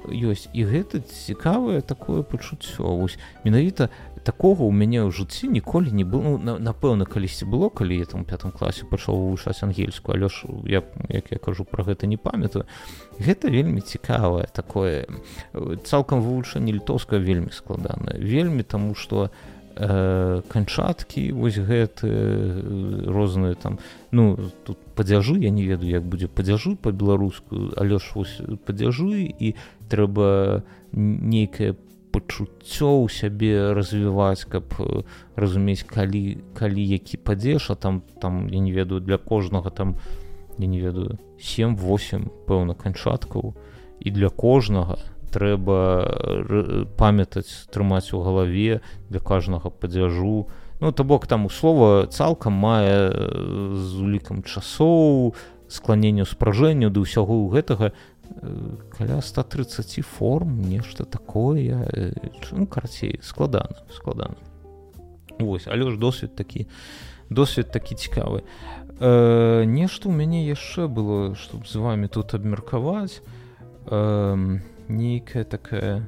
[0.09, 0.49] ёсць.
[0.53, 3.89] І гэта цікавае такое пачуццё вось менавіта
[4.23, 8.25] такога ў мяне ў жыцці ніколі не было ну, напэўна калісьці было калі я там
[8.25, 12.65] пятым класе пачаў вывучаць ангельскую але ж я як я кажу про гэта не памятаю.
[13.19, 15.05] Гэта вельмі цікавае такое
[15.83, 18.17] цалкам вывучэнне літоўска вельмі складанае.
[18.17, 22.09] Вельмі таму что э, канчаткі вось гэты
[23.09, 23.79] розныя там.
[24.11, 29.55] Ну тут падзяжы я не ведаю як будзе падзяжу по-беларуску але ж вось падзяжы і
[29.89, 31.73] трэба нейкае
[32.13, 35.01] пачуццё ў сябе развіваць каб э,
[35.35, 39.97] разумець калі калі які падзеж а там там я не ведаю для кожнага там
[40.57, 43.53] я не ведаю 7-8 пэўна канчаткаў.
[43.99, 44.97] І для кожнага
[45.33, 50.47] трэба э, памятаць трымаць у галаве для кожнага падзяжу.
[50.79, 55.33] Ну то бок там у слова цалкам мае э, з улікам часоў
[55.67, 57.91] скланенню спражэнню да ўсяго гэтага.
[58.93, 61.85] Каля 130 форм нешта такое
[62.51, 64.37] ну, карцей складана складана.
[65.39, 66.67] Вось але ж досвед такі
[67.29, 68.43] досвед такі цікавы.
[68.99, 73.21] Э, нешта у мяне яшчэ было чтоб з вами тут абмеркаваць.
[73.87, 76.07] Э, нейкая такая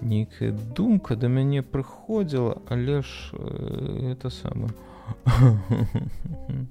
[0.00, 4.70] нейкая думка да мяне прыходзіла але ж э, это самое.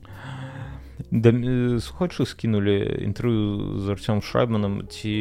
[1.11, 1.31] Да,
[1.79, 5.11] схочы скінулі інтэрв'ю з арцём шрайбманам ці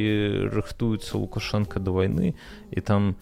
[0.55, 2.35] рыхтуецца лукашенко да вайны
[2.71, 3.15] і там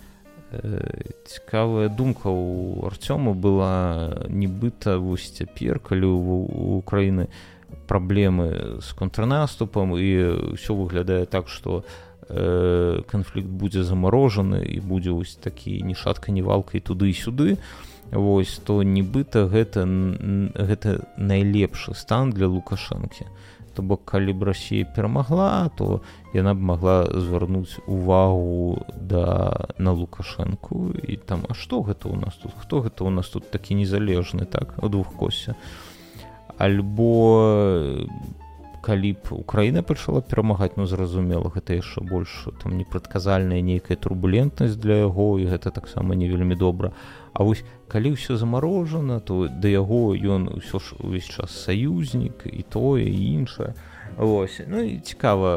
[0.53, 7.29] э, цікавая думка у арцёму была нібыта вось цяпер калі у украіны
[7.89, 15.37] праблемы з контрнаступам і ўсё выглядае так што э, канфлікт будзе замарожаны і будзе вось
[15.37, 17.59] такі ні шатка ні валка і туды і сюды.
[18.13, 19.85] Вось то нібыта гэта
[20.57, 23.25] гэта найлепшы стан для лукашэнкі.
[23.73, 26.01] То бок калі б Росія перамагла то
[26.35, 30.93] яна б могла звярнуць увагу да на лукашэнку.
[31.09, 32.53] І там А што гэта у нас тут?
[32.57, 35.55] Хто гэта у нас тут такі незалежны так у двух косе?
[36.59, 38.09] Альбо
[38.83, 45.07] калі б украіна пачала перамагаць ну зразумела гэта яшчэ больш там непрадказальная нейкая турбулентнасць для
[45.07, 46.91] яго і гэта таксама не вельмі добра.
[47.33, 52.63] А вось калі ўсё замарожана то да яго ён ўсё ж увесь час саюзнік і
[52.67, 53.73] тое і іншае.
[54.19, 54.61] Вось.
[54.67, 55.51] Ну і цікава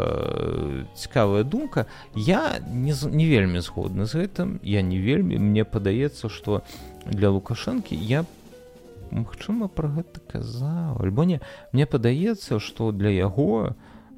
[0.95, 1.85] цікавая думка.
[2.15, 4.61] Я не, не вельмі згодны з гэтым.
[4.63, 6.61] Я не вельмі мне падаецца что
[7.09, 8.23] для лукашэнкі я
[9.11, 11.01] магчыма про гэта казаў.
[11.01, 11.41] Альбо не
[11.73, 13.75] мне падаецца что для яго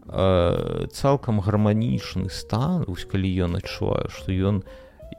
[0.08, 4.64] э, цалкам гарманічны стан вось калі ён адчуваю что ён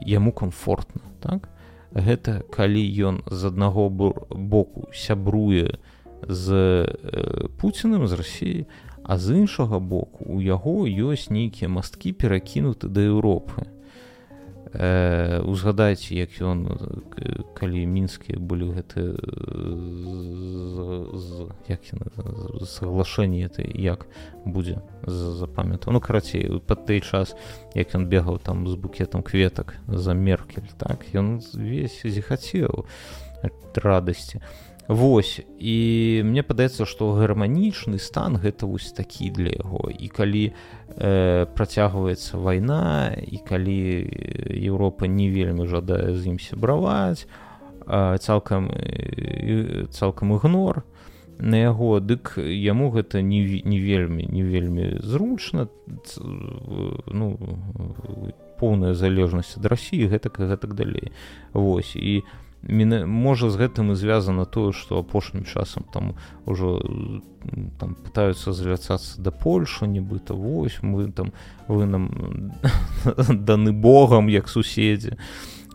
[0.01, 1.49] яму комфортна так?
[1.93, 5.79] Гэта калі ён з аднаго боку сябруе
[6.21, 6.47] з
[6.85, 8.67] э, пуціным з рассіі
[9.03, 13.65] а з іншага боку у яго ёсць нейкія масткі перакінуты да Еўропы
[14.73, 16.67] э, узгадайце як ён
[17.55, 19.17] калі мінскія былі гэты
[21.67, 21.81] як
[22.63, 24.05] соглашэнне это як
[24.45, 27.35] будзе запамятаў ну карацей пад той час
[27.73, 32.85] як ён бегаў там з букетам кветак за меркель так ён весь зіхацеў
[33.75, 34.41] радасці
[34.89, 35.39] Вось.
[35.61, 39.85] І мне падаецца што гарманічны стан гэта вось такі для яго.
[39.93, 43.77] І калі э, працягваецца вайна і калі
[44.49, 47.29] Еўропа не вельмі жадае з ім сябраваць
[47.89, 48.69] цалкам
[49.93, 50.83] цалкам ігнор
[51.37, 55.69] на яго дык яму гэта не, не вельмі не вельмі зручна.
[57.13, 57.37] Ну
[58.57, 61.13] поўная залежнасць ад рассіі гэтак гэтак далей.
[61.53, 61.95] Вось.
[61.95, 66.83] І у Міне, можа з гэтым і звязана тое што апошнім часам там ужо
[67.79, 71.31] там пытаюцца звярцацца да польшу нібыта вось мы там
[71.67, 72.51] вы нам
[73.47, 75.15] даны богам як суседзі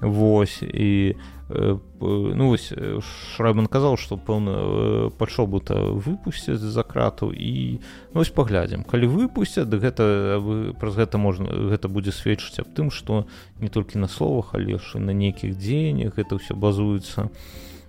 [0.01, 1.17] Вось і э,
[1.49, 3.01] ну вось э,
[3.37, 7.81] шрайбан казаў што пэўна э, пачобута выпусцяць за крату і
[8.13, 8.85] ну, вось паглядзім.
[8.85, 10.41] Калі выпусцяць да гэта
[10.81, 13.29] праз гэта можна гэта будзе сведчыць аб тым што
[13.61, 17.29] не толькі на словах але ж і на нейкіх дзеяннях гэта ўсё базуецца.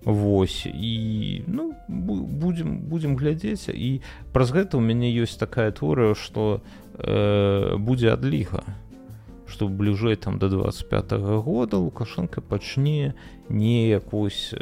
[0.04, 3.72] Вось і ну будзем будзем глядзець.
[3.72, 4.04] І
[4.36, 6.60] праз гэта ў мяне ёсць такая творыя што
[7.00, 8.68] э, будзе адліга
[9.48, 13.14] што бліжэй там до 25 -го года лукашенко пачне
[13.50, 14.54] неяк вось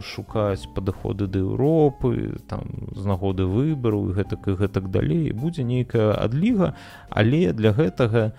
[0.00, 5.32] шукаць падыходы да Еўропы там з нагоды выбару гэтак і гэтак далей.
[5.32, 6.74] Будзе нейкая адліга
[7.10, 8.32] але для гэтага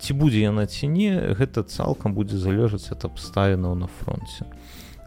[0.00, 4.46] ці будзе яна ці не гэта цалкам будзе залежаць ад абставінаў на фронте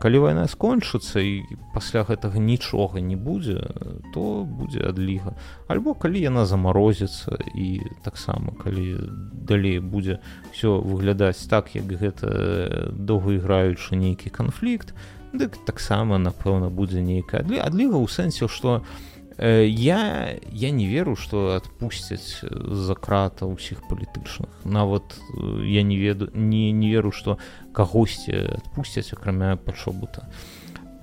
[0.03, 3.63] калі вайна скончыцца і пасля гэтага нічога не будзе
[4.11, 5.31] то будзе адліга.
[5.71, 8.99] Альбо калі яна замарозіцца і таксама калі
[9.47, 10.19] далей будзе
[10.51, 14.91] все выглядаць так як гэта доўгаіграючы нейкі канфлікт
[15.31, 21.55] дык таксама напэўна будзе нейкая адліга ў сэнсе што Э, я я не веру что
[21.55, 27.37] адпусцяць за крата ўсіх палітычных нават э, я не веду не не веру что
[27.73, 30.29] кагосьці адпусцяць акрамя пачобута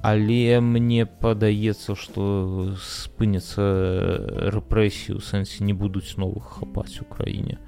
[0.02, 3.66] але мне падаецца что спыняцца
[4.54, 7.58] рэпрэсію сэнсе не будуць новых хапаць у краіне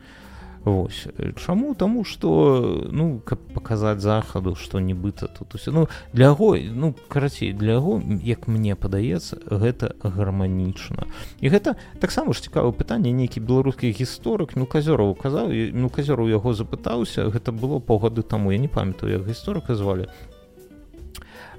[0.64, 1.08] Вось
[1.44, 5.54] чаму таму что ну каб паказаць захаду што нібыта тут.
[5.54, 11.10] Усе ну для яго ну карацей для яго як мне падаецца гэта гарманічна.
[11.40, 16.54] І гэта таксама ж цікавае пытанне нейкі беларускі гісторык ну казёраў казаў ну казёру яго
[16.54, 20.06] запытаўся гэта было паўгады таму я не памятаю як гісторыка звалі.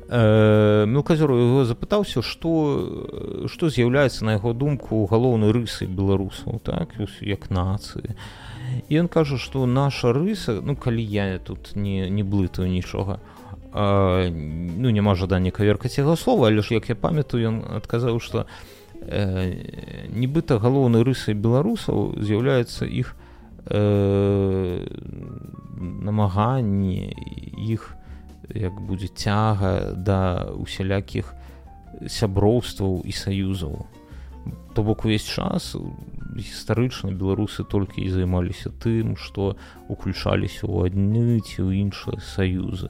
[0.08, 6.96] Мелказёру яго запытаўся што што з'яўляецца на яго думку галоўнай рысай беларусаў так?
[7.20, 8.16] Як нацыі.
[8.16, 13.20] і ён кажа што наша рыса ну калі я тут не не блытаю нічога
[13.72, 18.46] а, ну няма жадання каверкаць яго слова але ж як я памятаю ён адказаў што
[19.02, 23.16] э, нібыта галоўнай рысай беларусаў з'яўляецца іх
[23.68, 24.86] э,
[25.78, 27.14] намаганне
[27.58, 27.96] іх
[28.54, 31.34] як будзе цяга да усялякіх
[32.08, 33.86] сяброўстваў і саюзаў
[34.76, 35.76] то бок увесь час
[36.36, 39.56] гістарычна беларусы толькі і займаліся тым што
[39.88, 42.90] уключаліся ў адны ці ў іншыя саюзы.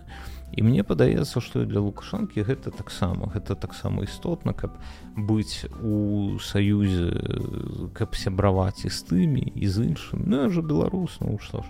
[0.53, 4.77] І мне падаецца што для лукашанкі гэта таксама гэта таксама істотна каб
[5.17, 11.37] быць у саюзе каб сябраваць і з тымі і з іншым ну жа беларус ну
[11.41, 11.67] што ж.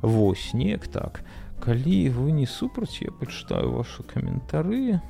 [0.00, 1.24] Вось неяк так.
[1.60, 5.00] Калі вы не супраць я пачытаю ваши каментары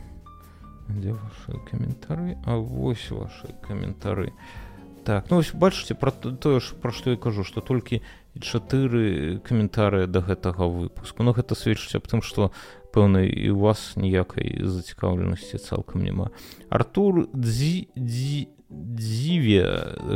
[0.88, 6.74] дзе ваши каментары а вось ваши каментары а так ну вось бачыце пра тое ж
[6.80, 8.00] пра што я кажу што толькі
[8.40, 11.22] чатыры каментары да гэтага выпуску.
[11.22, 12.50] Но ну, гэта сведчыць аб тым што
[12.96, 16.32] пэўна і у вас ніякай зацікаўленасці цалкам няма.
[16.72, 19.62] Артур дзі дзі дзіве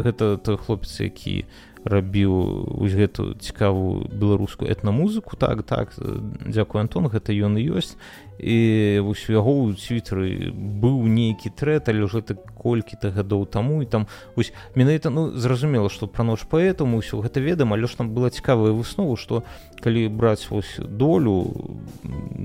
[0.02, 1.44] гэта той хлопец які
[1.88, 2.32] рабіў
[2.78, 7.96] вось гэту цікавую беларускую этнамузыку так так дзякую антон гэта ён і ёсць.
[8.38, 13.82] І вось у яго ў цвітары быў нейкі трэт але ўжо так колькі-то гадоў таму
[13.82, 17.98] і там вось менавіта ну зразумела што пра ноч паэтаму ўсё гэта ведама але ж
[17.98, 19.42] там была цікавая выснову што
[19.82, 21.50] калі браць вось долю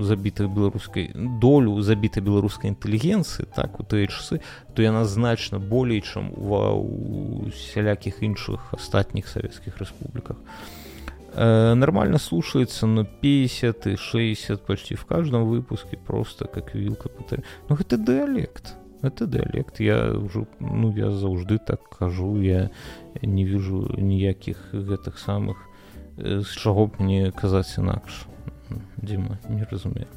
[0.02, 4.42] забітай беларускай долю забітай беларускай інтэлігенцыі так у тыя часы
[4.74, 6.74] то яна значна болей чым ва
[7.54, 10.84] сялякіх іншых астатніх савецкіх рэспубліках то
[11.36, 17.24] Э, нормально слушается, но 50 и 60 почти в каждом выпуске просто как вилка по
[17.68, 18.76] Но это диалект.
[19.02, 22.70] это дыялект я ўжо ну я заўжды так кажу я
[23.20, 25.56] не вижу ніякіх гэтых самых
[26.16, 28.24] з чаго б мне казаць інакш
[29.02, 30.08] Дзіма не разумею.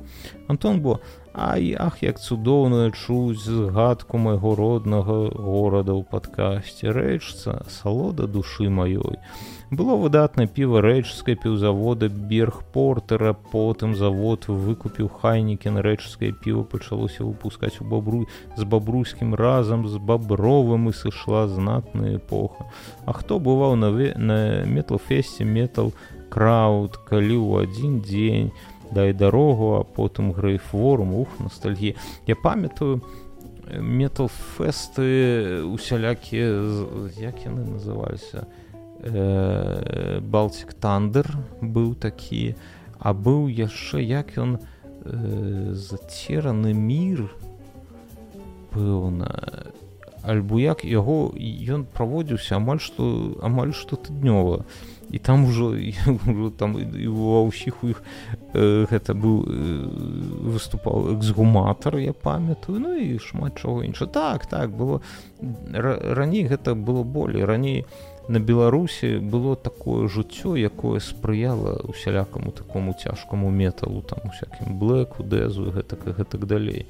[0.48, 1.00] Антон бо
[1.38, 6.90] Ай ах як цудоўна чуць згадку майго роднага горада ў падкасці.
[6.90, 9.22] Рэчца салода душы маёй
[9.70, 17.28] было выдатна піва рэчскай піўзавода берг портера потым завод выкупіў хайнікі на рэчскае піва пачалося
[17.28, 18.24] выпускаць у бабру
[18.56, 22.72] з бабруйскім разам з бабровым і сышла знатная эпоха.
[23.06, 25.94] А хто бываў на на металфесце метал
[26.38, 28.52] крауд калі ў адзін дзень
[28.94, 31.98] дай дарогу а потым грэйфворум ух ностальгі
[32.30, 33.02] я памятаю
[33.74, 36.54] металфесты усялякія
[37.18, 38.46] як яны называліся?
[39.02, 41.28] Э, балтик тандер
[41.62, 42.56] быў такі
[43.00, 47.28] а быў яшчэ як ён э, зацераны мір
[48.74, 49.74] пэўна.
[50.24, 54.64] Альбо як яго ён праводзіўся амаль што амаль што тыднёва.
[54.64, 55.76] і там ужо
[56.58, 58.04] там ва ўсіх у іх
[58.54, 59.88] э, гэта быў э,
[60.52, 65.02] выступаў эксгуматар я памятаю ну і шмат чаго інша так так было
[65.72, 67.86] раней гэта было болей раней
[68.28, 75.72] на беларусі было такое жыццё якое спрыяла усялякаму такому цяжкаму металу там усякім блэку дэзу
[75.72, 76.86] гэтак гэтак далей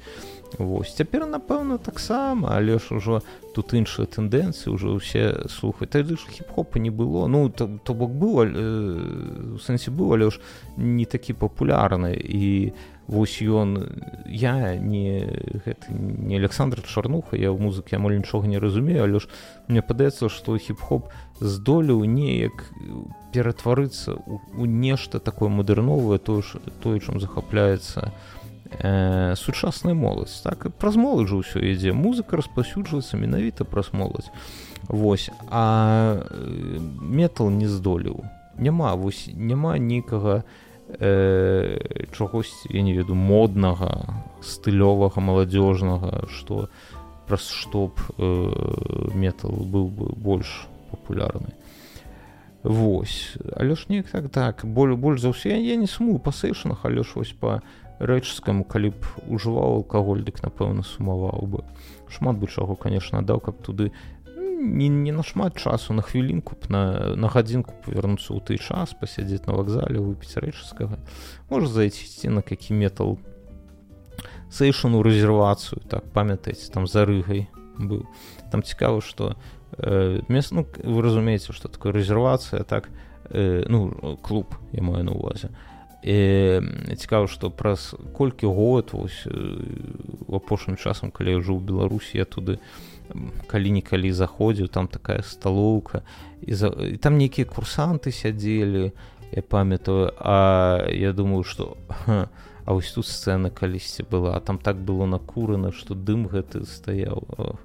[0.56, 3.20] Вось цяпер напэўна таксама але ж ужо
[3.52, 7.28] тут іншыя тэндэнцыі ўжо ўсе слухаць тады ж хіп-хопа не было.
[7.28, 10.40] Ну то, то бок быў э, у сэнсе быў але ж
[10.76, 12.16] не такі папулярны.
[12.16, 12.72] І
[13.08, 13.88] вось ён
[14.24, 15.28] я не
[15.64, 19.28] гэта не александр чарнуха я ў музыкі амаль нічога не разумею але ж
[19.68, 21.08] мне падаецца што хіп-хоп
[21.40, 22.68] здолеў неяк
[23.32, 28.37] ператварыцца у нешта такое мадэрновае тое ж тое чым захапляецца у
[28.70, 34.30] э, сучасная моладзь так праз моладжу ўсё ідзе музыка распаўсюджваецца менавіта праз моладзь
[34.88, 35.30] Вось.
[35.50, 38.24] А э, метал не здолеў.
[38.56, 40.44] Няма вось няма нейкага
[40.88, 46.68] э, чагось я не веду моднага стылёвага маладзёжнага што
[47.28, 51.52] праз што б э, метал быў бы больш папулярны.
[52.62, 53.36] Вось.
[53.54, 55.52] Але ж неяк так так боль больш за ўсё.
[55.52, 57.62] Я не сумую па сэйшнах але ж вось па
[57.98, 61.64] рэчскаму калі б ужываў алкаголь дык напэўна сумаваў бы.
[62.08, 63.92] Шмат бы чаго конечно даў каб туды
[64.58, 69.46] не, не нашмат часу на хвілінку б на, на гадзінку павярнуцца ў той час пасядзець
[69.46, 70.98] на вакзале выпіць рэчскага
[71.50, 73.18] можа зайцісці на які метал
[74.50, 78.06] сэйшану рэзервацыю так памятаеце там за рыгай быў.
[78.50, 79.36] Там цікава што
[79.78, 82.90] э, мест ну вы разумееце што такое рэзервацыя так
[83.30, 89.26] э, ну клуб я маю на увазе а цікава што праз колькі год вось
[90.30, 92.58] апошнім часам калі я жыў беларусі я туды
[93.50, 96.02] калі-нікалі заходзіў там такая сталоўка
[96.42, 96.68] і, за...
[96.68, 98.92] і там нейкія курсанты сядзелі
[99.32, 101.76] я памятаю а я думаю што
[102.06, 107.58] а вось тут сцэна калісьці была там так было накурана што дым гэты стаяў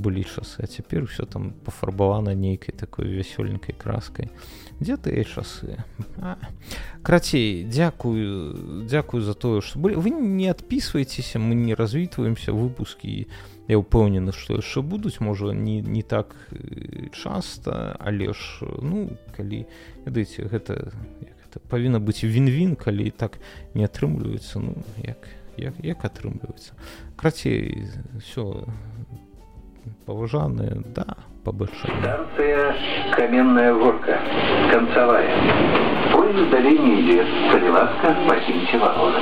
[0.00, 4.30] былі часы а цяпер усё там пафарбавана нейкай такой вясёльненькай краскай
[4.80, 5.84] дзе тыя часы
[7.02, 13.26] крацей дзякую дзякую за тое што былі вы не адпісваецеся мы не развітваемся выпускі
[13.68, 16.34] я ўпэўнены што яшчэ будуць можа не не так
[17.12, 19.66] часта але ж ну калі
[20.08, 20.94] ведаеце гэта
[21.44, 23.36] гэта павінна быць він-він калі так
[23.74, 25.28] не атрымліваецца ну як
[25.58, 26.72] як, як атрымліваецца
[27.16, 27.88] крацей
[28.22, 28.64] все
[30.06, 31.04] повышанные, да,
[31.44, 31.92] побольшее.
[32.00, 32.74] Станция
[33.14, 34.18] Каменная Горка,
[34.70, 35.30] концевая.
[36.12, 37.26] Поезд в долине идет.
[37.50, 39.20] Солиласка, покиньте вагоны.